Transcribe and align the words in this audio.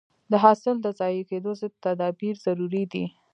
د 0.31 0.33
حاصل 0.43 0.75
د 0.81 0.87
ضایع 0.99 1.23
کېدو 1.31 1.51
ضد 1.59 1.73
تدابیر 1.85 2.35
ضروري 2.45 2.83
دي. 2.93 3.05